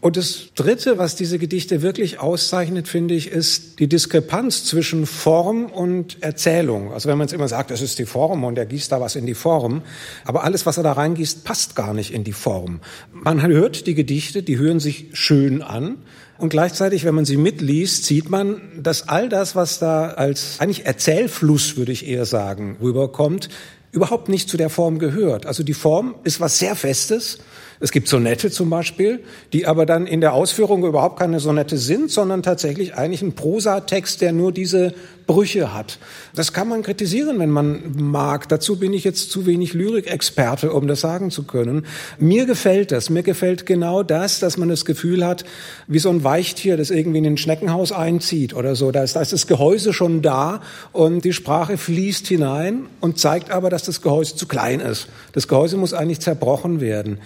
Und 0.00 0.16
das 0.16 0.50
Dritte, 0.54 0.96
was 0.98 1.16
diese 1.16 1.38
Gedichte 1.38 1.82
wirklich 1.82 2.20
auszeichnet, 2.20 2.86
finde 2.86 3.14
ich, 3.14 3.30
ist 3.30 3.80
die 3.80 3.88
Diskrepanz 3.88 4.64
zwischen 4.64 5.06
Form 5.06 5.66
und 5.66 6.22
Erzählung. 6.22 6.92
Also 6.92 7.08
wenn 7.08 7.18
man 7.18 7.26
es 7.26 7.32
immer 7.32 7.48
sagt, 7.48 7.72
das 7.72 7.80
ist 7.80 7.98
die 7.98 8.06
Form 8.06 8.44
und 8.44 8.56
er 8.56 8.66
gießt 8.66 8.92
da 8.92 9.00
was 9.00 9.16
in 9.16 9.26
die 9.26 9.34
Form, 9.34 9.82
aber 10.24 10.44
alles, 10.44 10.66
was 10.66 10.76
er 10.76 10.84
da 10.84 10.92
reingießt, 10.92 11.44
passt 11.44 11.74
gar 11.74 11.94
nicht 11.94 12.12
in 12.12 12.22
die 12.22 12.32
Form. 12.32 12.80
Man 13.12 13.44
hört 13.44 13.88
die 13.88 13.94
Gedichte, 13.94 14.44
die 14.44 14.58
hören 14.58 14.78
sich 14.78 15.06
schön 15.14 15.62
an, 15.62 15.96
und 16.38 16.50
gleichzeitig, 16.50 17.04
wenn 17.04 17.16
man 17.16 17.24
sie 17.24 17.36
mitliest, 17.36 18.04
sieht 18.04 18.30
man, 18.30 18.60
dass 18.80 19.08
all 19.08 19.28
das, 19.28 19.56
was 19.56 19.80
da 19.80 20.10
als 20.10 20.60
eigentlich 20.60 20.86
Erzählfluss, 20.86 21.76
würde 21.76 21.90
ich 21.90 22.06
eher 22.06 22.26
sagen, 22.26 22.76
rüberkommt, 22.80 23.48
überhaupt 23.90 24.28
nicht 24.28 24.48
zu 24.48 24.56
der 24.56 24.70
Form 24.70 25.00
gehört. 25.00 25.46
Also 25.46 25.64
die 25.64 25.74
Form 25.74 26.14
ist 26.22 26.40
was 26.40 26.60
sehr 26.60 26.76
Festes 26.76 27.38
es 27.80 27.92
gibt 27.92 28.08
Sonette 28.08 28.50
zum 28.50 28.70
Beispiel, 28.70 29.20
die 29.52 29.66
aber 29.66 29.86
dann 29.86 30.06
in 30.06 30.20
der 30.20 30.32
Ausführung 30.32 30.84
überhaupt 30.84 31.18
keine 31.18 31.38
Sonette 31.38 31.78
sind, 31.78 32.10
sondern 32.10 32.42
tatsächlich 32.42 32.94
eigentlich 32.94 33.22
ein 33.22 33.34
Prosatext, 33.34 34.20
der 34.20 34.32
nur 34.32 34.50
diese 34.50 34.94
Brüche 35.28 35.74
hat. 35.74 35.98
Das 36.34 36.52
kann 36.54 36.68
man 36.68 36.82
kritisieren, 36.82 37.38
wenn 37.38 37.50
man 37.50 37.92
mag. 37.96 38.48
Dazu 38.48 38.78
bin 38.78 38.94
ich 38.94 39.04
jetzt 39.04 39.30
zu 39.30 39.46
wenig 39.46 39.74
Lyrikexperte, 39.74 40.72
um 40.72 40.88
das 40.88 41.02
sagen 41.02 41.30
zu 41.30 41.44
können. 41.44 41.86
Mir 42.18 42.46
gefällt 42.46 42.90
das. 42.90 43.10
Mir 43.10 43.22
gefällt 43.22 43.66
genau 43.66 44.02
das, 44.02 44.40
dass 44.40 44.56
man 44.56 44.70
das 44.70 44.86
Gefühl 44.86 45.24
hat, 45.24 45.44
wie 45.86 45.98
so 45.98 46.08
ein 46.08 46.24
Weichtier, 46.24 46.78
das 46.78 46.90
irgendwie 46.90 47.18
in 47.18 47.26
ein 47.26 47.36
Schneckenhaus 47.36 47.92
einzieht 47.92 48.54
oder 48.54 48.74
so. 48.74 48.90
Da 48.90 49.04
ist, 49.04 49.16
da 49.16 49.20
ist 49.20 49.34
das 49.34 49.46
Gehäuse 49.46 49.92
schon 49.92 50.22
da 50.22 50.62
und 50.92 51.24
die 51.24 51.34
Sprache 51.34 51.76
fließt 51.76 52.26
hinein 52.26 52.86
und 53.00 53.18
zeigt 53.18 53.50
aber, 53.50 53.68
dass 53.68 53.82
das 53.82 54.00
Gehäuse 54.00 54.34
zu 54.34 54.48
klein 54.48 54.80
ist. 54.80 55.08
Das 55.32 55.46
Gehäuse 55.46 55.76
muss 55.76 55.92
eigentlich 55.92 56.20
zerbrochen 56.20 56.80
werden. 56.80 57.18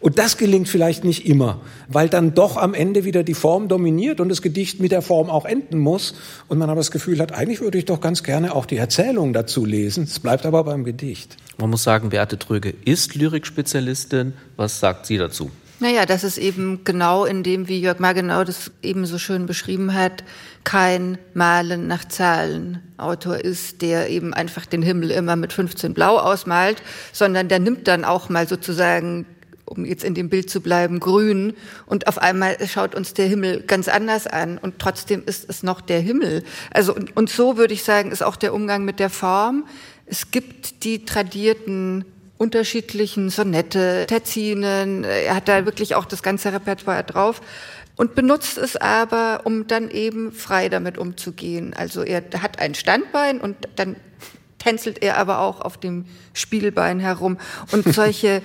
Und 0.00 0.18
das 0.18 0.38
gelingt 0.38 0.66
vielleicht 0.68 1.04
nicht 1.04 1.26
immer, 1.26 1.60
weil 1.88 2.08
dann 2.08 2.34
doch 2.34 2.56
am 2.56 2.72
Ende 2.72 3.04
wieder 3.04 3.22
die 3.22 3.34
Form 3.34 3.68
dominiert 3.68 4.20
und 4.20 4.30
das 4.30 4.40
Gedicht 4.40 4.80
mit 4.80 4.92
der 4.92 5.02
Form 5.02 5.28
auch 5.28 5.44
enden 5.44 5.78
muss. 5.78 6.14
Und 6.48 6.58
man 6.58 6.70
aber 6.70 6.80
das 6.80 6.90
Gefühl 6.90 7.20
hat, 7.20 7.32
eigentlich 7.32 7.60
würde 7.60 7.76
ich 7.76 7.84
doch 7.84 8.00
ganz 8.00 8.22
gerne 8.22 8.54
auch 8.54 8.64
die 8.64 8.78
Erzählung 8.78 9.34
dazu 9.34 9.66
lesen. 9.66 10.04
Es 10.04 10.18
bleibt 10.18 10.46
aber 10.46 10.64
beim 10.64 10.84
Gedicht. 10.84 11.36
Man 11.58 11.68
muss 11.68 11.82
sagen, 11.82 12.08
Beate 12.08 12.38
Tröge 12.38 12.74
ist 12.86 13.14
Lyrikspezialistin. 13.14 14.32
Was 14.56 14.80
sagt 14.80 15.04
sie 15.04 15.18
dazu? 15.18 15.50
Naja, 15.80 16.04
das 16.04 16.24
ist 16.24 16.36
eben 16.36 16.80
genau 16.84 17.24
in 17.24 17.42
dem, 17.42 17.68
wie 17.68 17.80
Jörg 17.80 17.98
Margenau 18.00 18.44
das 18.44 18.70
eben 18.82 19.06
so 19.06 19.18
schön 19.18 19.46
beschrieben 19.46 19.94
hat, 19.94 20.24
kein 20.62 21.16
Malen 21.32 21.86
nach 21.86 22.06
Zahlen 22.06 22.82
Autor 22.98 23.38
ist, 23.38 23.80
der 23.80 24.10
eben 24.10 24.34
einfach 24.34 24.66
den 24.66 24.82
Himmel 24.82 25.10
immer 25.10 25.36
mit 25.36 25.54
15 25.54 25.94
Blau 25.94 26.18
ausmalt, 26.18 26.82
sondern 27.12 27.48
der 27.48 27.60
nimmt 27.60 27.88
dann 27.88 28.04
auch 28.04 28.28
mal 28.28 28.46
sozusagen 28.46 29.24
um 29.70 29.84
jetzt 29.84 30.04
in 30.04 30.14
dem 30.14 30.28
Bild 30.28 30.50
zu 30.50 30.60
bleiben, 30.60 31.00
grün 31.00 31.54
und 31.86 32.08
auf 32.08 32.18
einmal 32.18 32.56
schaut 32.66 32.94
uns 32.94 33.14
der 33.14 33.26
Himmel 33.26 33.62
ganz 33.62 33.88
anders 33.88 34.26
an 34.26 34.58
und 34.58 34.78
trotzdem 34.78 35.22
ist 35.24 35.48
es 35.48 35.62
noch 35.62 35.80
der 35.80 36.00
Himmel. 36.00 36.42
Also 36.72 36.94
und, 36.94 37.16
und 37.16 37.30
so 37.30 37.56
würde 37.56 37.72
ich 37.72 37.84
sagen, 37.84 38.10
ist 38.10 38.22
auch 38.22 38.36
der 38.36 38.52
Umgang 38.52 38.84
mit 38.84 38.98
der 38.98 39.10
Form. 39.10 39.64
Es 40.06 40.30
gibt 40.30 40.84
die 40.84 41.04
tradierten 41.04 42.04
unterschiedlichen 42.36 43.30
Sonette, 43.30 44.06
Terzinen, 44.08 45.04
er 45.04 45.34
hat 45.34 45.46
da 45.46 45.66
wirklich 45.66 45.94
auch 45.94 46.06
das 46.06 46.22
ganze 46.22 46.52
Repertoire 46.52 47.04
drauf 47.04 47.40
und 47.96 48.14
benutzt 48.14 48.56
es 48.56 48.76
aber, 48.76 49.42
um 49.44 49.66
dann 49.66 49.90
eben 49.90 50.32
frei 50.32 50.70
damit 50.70 50.96
umzugehen. 50.96 51.74
Also 51.74 52.02
er 52.02 52.22
hat 52.40 52.58
ein 52.58 52.74
Standbein 52.74 53.40
und 53.40 53.56
dann 53.76 53.96
tänzelt 54.58 55.02
er 55.02 55.18
aber 55.18 55.40
auch 55.40 55.60
auf 55.60 55.76
dem 55.76 56.06
Spielbein 56.32 56.98
herum 56.98 57.38
und 57.72 57.84
solche 57.94 58.40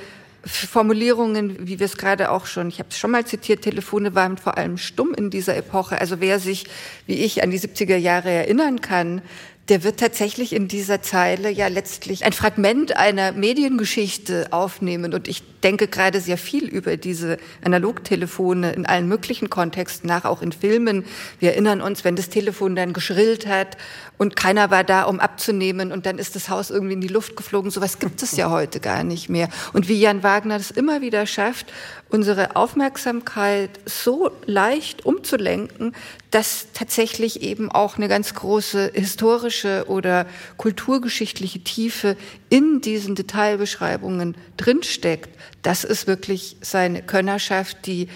Formulierungen, 0.46 1.68
wie 1.68 1.80
wir 1.80 1.86
es 1.86 1.98
gerade 1.98 2.30
auch 2.30 2.46
schon, 2.46 2.68
ich 2.68 2.80
habe 2.80 2.90
es 2.90 2.98
schon 2.98 3.12
mal 3.12 3.26
zitiert, 3.26 3.64
Telefone 3.64 4.14
waren 4.14 4.38
vor 4.38 4.58
allem 4.58 4.78
stumm 4.78 5.14
in 5.16 5.32
dieser 5.32 5.58
Epoche. 5.58 6.00
Also 6.00 6.22
wer 6.22 6.40
sich, 6.40 6.66
wie 7.08 7.16
ich, 7.16 7.42
an 7.44 7.50
die 7.50 7.60
70er 7.60 7.98
Jahre 7.98 8.30
erinnern 8.30 8.80
kann, 8.80 9.22
der 9.70 9.84
wird 9.84 10.00
tatsächlich 10.00 10.54
in 10.54 10.68
dieser 10.68 11.02
Zeile 11.02 11.50
ja 11.50 11.68
letztlich 11.68 12.24
ein 12.24 12.34
Fragment 12.34 12.96
einer 12.98 13.32
Mediengeschichte 13.32 14.48
aufnehmen. 14.52 15.14
Und 15.14 15.28
ich 15.28 15.42
denke 15.64 15.88
gerade 15.88 16.22
sehr 16.22 16.38
viel 16.38 16.66
über 16.66 16.98
diese 16.98 17.38
Analogtelefone 17.64 18.74
in 18.74 18.86
allen 18.86 19.08
möglichen 19.08 19.50
Kontexten 19.50 20.08
nach, 20.08 20.26
auch 20.26 20.44
in 20.44 20.52
Filmen. 20.52 21.04
Wir 21.40 21.54
erinnern 21.54 21.82
uns, 21.82 22.04
wenn 22.04 22.16
das 22.16 22.30
Telefon 22.30 22.76
dann 22.76 22.94
geschrillt 22.94 23.48
hat 23.48 23.76
und 24.20 24.36
keiner 24.36 24.70
war 24.70 24.84
da, 24.84 25.04
um 25.04 25.20
abzunehmen 25.20 25.92
und 25.92 26.06
dann 26.06 26.20
ist 26.20 26.36
das 26.36 26.50
Haus 26.50 26.70
irgendwie 26.70 26.94
in 26.94 27.02
die 27.02 27.08
Luft 27.08 27.36
geflogen. 27.36 27.72
Sowas 27.72 27.98
gibt 27.98 28.22
es 28.22 28.38
ja 28.38 28.52
heute 28.52 28.80
gar 28.80 29.04
nicht 29.04 29.30
mehr. 29.30 29.50
Und 29.74 29.90
wie 29.90 30.00
Jan 30.00 30.22
Wagner 30.22 30.60
das 30.60 30.70
immer 30.70 31.02
wieder 31.02 31.26
schafft, 31.26 31.74
unsere 32.10 32.56
Aufmerksamkeit 32.56 33.72
so 33.86 34.30
leicht 34.46 35.06
umzulenken, 35.06 35.94
dass 36.36 36.68
tatsächlich 36.74 37.44
eben 37.44 37.72
auch 37.72 37.96
eine 37.96 38.10
ganz 38.10 38.34
große 38.34 38.92
historische 38.94 39.86
oder 39.88 40.26
kulturgeschichtliche 40.58 41.60
Tiefe 41.60 42.18
in 42.50 42.82
diesen 42.82 43.16
Detailbeschreibungen 43.16 44.36
drinsteckt. 44.58 45.30
Das 45.62 45.86
ist 45.86 46.08
wirklich 46.08 46.58
seine 46.60 47.04
Könnerschaft, 47.04 47.86
die 47.86 48.10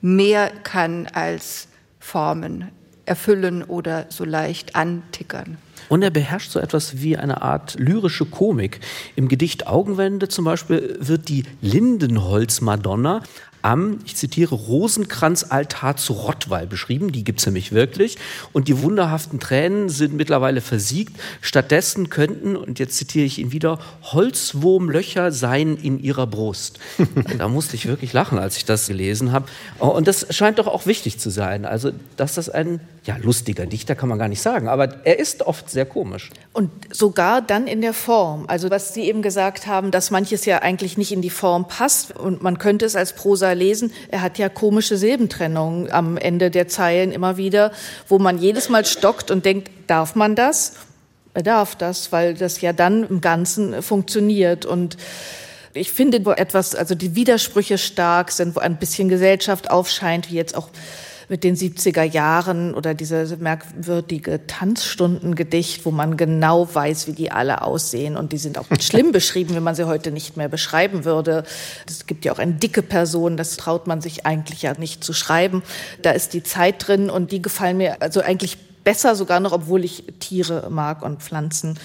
mehr 0.00 0.50
kann 0.62 1.06
als 1.08 1.68
Formen 2.00 2.68
erfüllen 3.04 3.62
oder 3.62 4.06
so 4.08 4.24
leicht 4.24 4.74
antickern. 4.74 5.58
Und 5.90 6.00
er 6.00 6.10
beherrscht 6.10 6.52
so 6.52 6.58
etwas 6.58 7.02
wie 7.02 7.18
eine 7.18 7.42
Art 7.42 7.74
lyrische 7.78 8.24
Komik. 8.24 8.80
Im 9.14 9.28
Gedicht 9.28 9.66
Augenwände 9.66 10.28
zum 10.28 10.46
Beispiel 10.46 10.96
wird 11.00 11.28
die 11.28 11.44
Lindenholz-Madonna 11.60 13.22
am, 13.62 14.00
ich 14.04 14.16
zitiere, 14.16 14.54
Rosenkranzaltar 14.54 15.96
zu 15.96 16.12
Rottweil 16.12 16.66
beschrieben. 16.66 17.12
Die 17.12 17.24
gibt's 17.24 17.46
nämlich 17.46 17.72
wirklich. 17.72 18.18
Und 18.52 18.68
die 18.68 18.82
wunderhaften 18.82 19.40
Tränen 19.40 19.88
sind 19.88 20.14
mittlerweile 20.14 20.60
versiegt. 20.60 21.18
Stattdessen 21.40 22.10
könnten, 22.10 22.56
und 22.56 22.78
jetzt 22.78 22.96
zitiere 22.96 23.24
ich 23.24 23.38
ihn 23.38 23.52
wieder, 23.52 23.78
Holzwurmlöcher 24.02 25.32
sein 25.32 25.76
in 25.76 25.98
ihrer 25.98 26.26
Brust. 26.26 26.78
da 27.38 27.48
musste 27.48 27.76
ich 27.76 27.86
wirklich 27.86 28.12
lachen, 28.12 28.38
als 28.38 28.56
ich 28.56 28.64
das 28.64 28.86
gelesen 28.86 29.32
habe. 29.32 29.46
Und 29.78 30.08
das 30.08 30.26
scheint 30.30 30.58
doch 30.58 30.66
auch 30.66 30.86
wichtig 30.86 31.18
zu 31.18 31.30
sein. 31.30 31.64
Also, 31.64 31.92
dass 32.16 32.34
das 32.34 32.48
ein 32.48 32.80
ja, 33.04 33.16
lustiger 33.16 33.66
Dichter 33.66 33.94
kann 33.94 34.08
man 34.08 34.18
gar 34.18 34.28
nicht 34.28 34.42
sagen, 34.42 34.68
aber 34.68 35.04
er 35.04 35.18
ist 35.18 35.42
oft 35.42 35.68
sehr 35.70 35.86
komisch. 35.86 36.30
Und 36.52 36.70
sogar 36.94 37.42
dann 37.42 37.66
in 37.66 37.80
der 37.80 37.94
Form. 37.94 38.44
Also 38.46 38.70
was 38.70 38.94
Sie 38.94 39.02
eben 39.02 39.22
gesagt 39.22 39.66
haben, 39.66 39.90
dass 39.90 40.10
manches 40.10 40.44
ja 40.44 40.62
eigentlich 40.62 40.96
nicht 40.96 41.10
in 41.10 41.20
die 41.20 41.30
Form 41.30 41.66
passt 41.66 42.16
und 42.16 42.42
man 42.42 42.58
könnte 42.58 42.84
es 42.84 42.94
als 42.94 43.14
Prosa 43.14 43.51
lesen. 43.54 43.92
Er 44.10 44.22
hat 44.22 44.38
ja 44.38 44.48
komische 44.48 44.96
Silbentrennungen 44.96 45.90
am 45.90 46.16
Ende 46.16 46.50
der 46.50 46.68
Zeilen 46.68 47.12
immer 47.12 47.36
wieder, 47.36 47.72
wo 48.08 48.18
man 48.18 48.38
jedes 48.38 48.68
Mal 48.68 48.84
stockt 48.84 49.30
und 49.30 49.44
denkt, 49.44 49.70
darf 49.86 50.14
man 50.14 50.34
das? 50.34 50.74
Er 51.34 51.42
darf 51.42 51.76
das, 51.76 52.12
weil 52.12 52.34
das 52.34 52.60
ja 52.60 52.72
dann 52.72 53.04
im 53.08 53.20
Ganzen 53.20 53.82
funktioniert 53.82 54.66
und 54.66 54.96
ich 55.74 55.90
finde, 55.90 56.24
wo 56.26 56.32
etwas, 56.32 56.74
also 56.74 56.94
die 56.94 57.14
Widersprüche 57.14 57.78
stark 57.78 58.30
sind, 58.30 58.56
wo 58.56 58.60
ein 58.60 58.76
bisschen 58.76 59.08
Gesellschaft 59.08 59.70
aufscheint, 59.70 60.30
wie 60.30 60.34
jetzt 60.34 60.54
auch 60.54 60.68
mit 61.32 61.44
den 61.44 61.56
70er 61.56 62.02
Jahren 62.02 62.74
oder 62.74 62.92
diese 62.92 63.38
merkwürdige 63.38 64.46
Tanzstundengedicht, 64.46 65.86
wo 65.86 65.90
man 65.90 66.18
genau 66.18 66.68
weiß, 66.74 67.06
wie 67.06 67.14
die 67.14 67.30
alle 67.30 67.62
aussehen. 67.62 68.18
Und 68.18 68.32
die 68.32 68.36
sind 68.36 68.58
auch 68.58 68.66
schlimm 68.80 69.12
beschrieben, 69.12 69.54
wenn 69.54 69.62
man 69.62 69.74
sie 69.74 69.86
heute 69.86 70.12
nicht 70.12 70.36
mehr 70.36 70.50
beschreiben 70.50 71.06
würde. 71.06 71.44
Es 71.88 72.04
gibt 72.04 72.26
ja 72.26 72.32
auch 72.32 72.38
eine 72.38 72.52
dicke 72.52 72.82
Person, 72.82 73.38
das 73.38 73.56
traut 73.56 73.86
man 73.86 74.02
sich 74.02 74.26
eigentlich 74.26 74.60
ja 74.60 74.74
nicht 74.78 75.02
zu 75.02 75.14
schreiben. 75.14 75.62
Da 76.02 76.10
ist 76.10 76.34
die 76.34 76.42
Zeit 76.42 76.86
drin 76.86 77.08
und 77.08 77.32
die 77.32 77.40
gefallen 77.40 77.78
mir 77.78 78.02
also 78.02 78.20
eigentlich 78.20 78.58
besser 78.84 79.16
sogar 79.16 79.40
noch, 79.40 79.52
obwohl 79.52 79.86
ich 79.86 80.04
Tiere 80.20 80.68
mag 80.68 81.02
und 81.02 81.22
Pflanzen. 81.22 81.78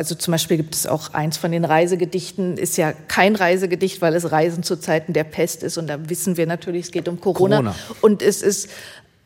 Also 0.00 0.14
zum 0.14 0.32
Beispiel 0.32 0.56
gibt 0.56 0.74
es 0.74 0.86
auch 0.86 1.12
eins 1.12 1.36
von 1.36 1.52
den 1.52 1.66
Reisegedichten, 1.66 2.56
ist 2.56 2.78
ja 2.78 2.94
kein 3.06 3.36
Reisegedicht, 3.36 4.00
weil 4.00 4.14
es 4.14 4.32
Reisen 4.32 4.62
zu 4.62 4.76
Zeiten 4.76 5.12
der 5.12 5.24
Pest 5.24 5.62
ist. 5.62 5.76
Und 5.76 5.88
da 5.88 6.08
wissen 6.08 6.38
wir 6.38 6.46
natürlich, 6.46 6.86
es 6.86 6.90
geht 6.90 7.06
um 7.06 7.20
Corona. 7.20 7.56
Corona. 7.56 7.74
Und 8.00 8.22
es 8.22 8.40
ist 8.40 8.70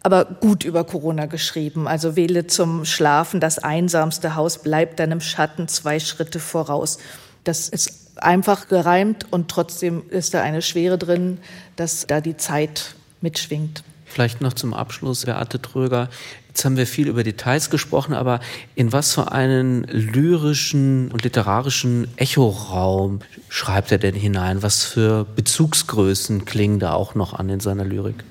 aber 0.02 0.24
gut 0.24 0.64
über 0.64 0.82
Corona 0.82 1.26
geschrieben. 1.26 1.86
Also 1.86 2.16
wähle 2.16 2.48
zum 2.48 2.84
Schlafen 2.84 3.38
das 3.38 3.60
einsamste 3.60 4.34
Haus, 4.34 4.58
bleibt 4.58 4.98
deinem 4.98 5.20
Schatten 5.20 5.68
zwei 5.68 6.00
Schritte 6.00 6.40
voraus. 6.40 6.98
Das 7.44 7.68
ist 7.68 8.16
einfach 8.16 8.66
gereimt 8.66 9.28
und 9.30 9.48
trotzdem 9.48 10.02
ist 10.10 10.34
da 10.34 10.42
eine 10.42 10.60
Schwere 10.60 10.98
drin, 10.98 11.38
dass 11.76 12.08
da 12.08 12.20
die 12.20 12.36
Zeit 12.36 12.96
mitschwingt. 13.20 13.84
Vielleicht 14.06 14.40
noch 14.40 14.54
zum 14.54 14.74
Abschluss, 14.74 15.24
Beate 15.24 15.62
Tröger. 15.62 16.08
Jetzt 16.54 16.64
haben 16.64 16.76
wir 16.76 16.86
viel 16.86 17.08
über 17.08 17.24
Details 17.24 17.68
gesprochen, 17.68 18.14
aber 18.14 18.38
in 18.76 18.92
was 18.92 19.12
für 19.12 19.32
einen 19.32 19.82
lyrischen 19.90 21.10
und 21.10 21.24
literarischen 21.24 22.06
Echoraum 22.14 23.22
schreibt 23.48 23.90
er 23.90 23.98
denn 23.98 24.14
hinein? 24.14 24.62
Was 24.62 24.84
für 24.84 25.24
Bezugsgrößen 25.24 26.44
klingen 26.44 26.78
da 26.78 26.92
auch 26.92 27.16
noch 27.16 27.34
an 27.34 27.48
in 27.48 27.58
seiner 27.58 27.84
Lyrik? 27.84 28.22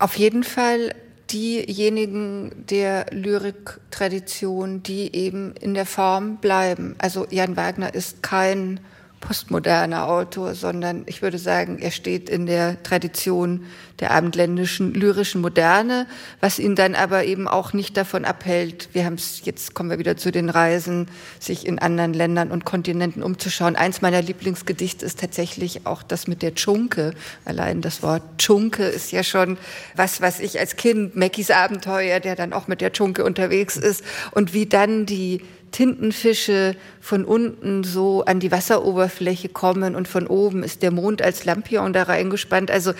Auf 0.00 0.16
jeden 0.16 0.42
Fall 0.42 0.96
diejenigen 1.30 2.66
der 2.68 3.06
Lyriktradition, 3.12 4.82
die 4.82 5.14
eben 5.14 5.52
in 5.52 5.74
der 5.74 5.86
Form 5.86 6.38
bleiben. 6.38 6.96
Also 6.98 7.28
Jan 7.30 7.56
Wagner 7.56 7.94
ist 7.94 8.20
kein 8.20 8.80
postmoderner 9.20 10.08
Autor, 10.08 10.54
sondern 10.54 11.02
ich 11.06 11.20
würde 11.22 11.38
sagen, 11.38 11.78
er 11.78 11.90
steht 11.90 12.30
in 12.30 12.46
der 12.46 12.82
Tradition 12.82 13.66
der 14.00 14.12
abendländischen 14.12 14.94
lyrischen 14.94 15.42
Moderne, 15.42 16.06
was 16.40 16.58
ihn 16.58 16.74
dann 16.74 16.94
aber 16.94 17.24
eben 17.24 17.46
auch 17.46 17.74
nicht 17.74 17.98
davon 17.98 18.24
abhält, 18.24 18.88
wir 18.92 19.04
haben 19.04 19.14
es, 19.14 19.42
jetzt 19.44 19.74
kommen 19.74 19.90
wir 19.90 19.98
wieder 19.98 20.16
zu 20.16 20.32
den 20.32 20.48
Reisen, 20.48 21.06
sich 21.38 21.66
in 21.66 21.78
anderen 21.78 22.14
Ländern 22.14 22.50
und 22.50 22.64
Kontinenten 22.64 23.22
umzuschauen. 23.22 23.76
Eins 23.76 24.00
meiner 24.00 24.22
Lieblingsgedichte 24.22 25.04
ist 25.04 25.20
tatsächlich 25.20 25.86
auch 25.86 26.02
das 26.02 26.26
mit 26.26 26.40
der 26.40 26.54
Tschunke. 26.54 27.12
Allein 27.44 27.82
das 27.82 28.02
Wort 28.02 28.22
Tschunke 28.38 28.84
ist 28.84 29.12
ja 29.12 29.22
schon 29.22 29.58
was, 29.94 30.22
was 30.22 30.40
ich 30.40 30.58
als 30.58 30.76
Kind, 30.76 31.14
Mackies 31.14 31.50
Abenteuer, 31.50 32.20
der 32.20 32.36
dann 32.36 32.54
auch 32.54 32.68
mit 32.68 32.80
der 32.80 32.92
Tschunke 32.92 33.22
unterwegs 33.22 33.76
ist 33.76 34.02
und 34.30 34.54
wie 34.54 34.64
dann 34.64 35.04
die 35.04 35.42
Tintenfische 35.70 36.76
von 37.00 37.24
unten 37.24 37.84
so 37.84 38.24
an 38.24 38.40
die 38.40 38.50
Wasseroberfläche 38.50 39.48
kommen 39.48 39.94
und 39.94 40.08
von 40.08 40.26
oben 40.26 40.62
ist 40.62 40.82
der 40.82 40.90
Mond 40.90 41.22
als 41.22 41.44
Lampion 41.44 41.92
da 41.92 42.04
reingespannt. 42.04 42.70
Also 42.70 42.92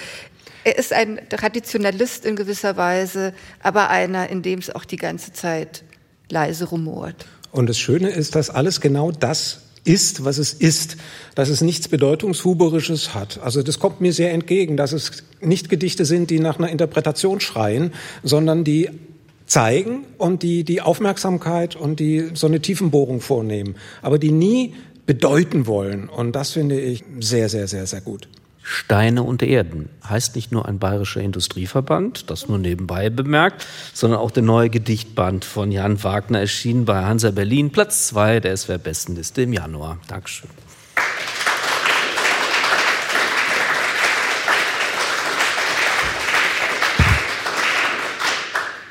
er 0.65 0.79
ist 0.79 0.93
ein 0.93 1.21
Traditionalist 1.29 2.25
in 2.25 2.37
gewisser 2.37 2.77
Weise, 2.77 3.33
aber 3.63 3.91
einer, 3.91 4.29
in 4.29 4.43
dem 4.43 4.59
es 4.59 4.75
auch 4.75 4.85
die 4.85 4.97
ganze 4.97 5.33
Zeit 5.33 5.85
leise 6.29 6.67
rumort. 6.67 7.27
Und 7.53 7.69
das 7.69 7.79
Schöne 7.79 8.11
ist, 8.11 8.35
dass 8.35 8.51
alles 8.51 8.81
genau 8.81 9.11
das 9.11 9.63
ist, 9.85 10.25
was 10.25 10.39
es 10.39 10.53
ist, 10.53 10.97
dass 11.35 11.49
es 11.49 11.63
nichts 11.63 11.89
Bedeutungshuberisches 11.89 13.15
hat. 13.15 13.41
Also 13.43 13.63
das 13.63 13.79
kommt 13.79 14.01
mir 14.01 14.13
sehr 14.13 14.33
entgegen, 14.33 14.77
dass 14.77 14.93
es 14.93 15.25
nicht 15.41 15.69
Gedichte 15.69 16.05
sind, 16.05 16.31
die 16.31 16.39
nach 16.39 16.59
einer 16.59 16.69
Interpretation 16.69 17.41
schreien, 17.41 17.93
sondern 18.23 18.63
die 18.63 18.91
zeigen 19.51 20.05
und 20.17 20.43
die 20.43 20.63
die 20.63 20.81
Aufmerksamkeit 20.81 21.75
und 21.75 21.99
die 21.99 22.31
so 22.35 22.47
eine 22.47 22.61
Tiefenbohrung 22.61 23.21
vornehmen, 23.21 23.75
aber 24.01 24.19
die 24.19 24.31
nie 24.31 24.75
bedeuten 25.07 25.67
wollen. 25.67 26.09
Und 26.09 26.37
das 26.37 26.53
finde 26.53 26.81
ich 26.81 27.03
sehr, 27.19 27.49
sehr, 27.49 27.67
sehr, 27.67 27.87
sehr 27.87 28.01
gut. 28.01 28.29
Steine 28.63 29.25
und 29.25 29.43
Erden 29.43 29.89
heißt 30.09 30.37
nicht 30.37 30.53
nur 30.53 30.69
ein 30.69 30.79
bayerischer 30.79 31.21
Industrieverband, 31.21 32.31
das 32.31 32.47
nur 32.47 32.59
nebenbei 32.59 33.11
bemerkt, 33.11 33.67
sondern 33.93 34.21
auch 34.21 34.31
der 34.31 34.45
neue 34.45 34.71
Gedichtband 34.71 35.45
von 35.45 35.73
Jan 35.73 36.05
Wagner 36.05 36.39
erschien 36.39 36.85
bei 36.85 37.03
Hansa 37.03 37.33
Berlin, 37.33 37.71
Platz 37.71 38.07
zwei 38.07 38.39
der 38.39 38.57
SWR 38.57 38.79
Bestenliste 38.79 39.43
im 39.43 39.53
Januar. 39.53 39.99
Dankeschön. 40.07 40.51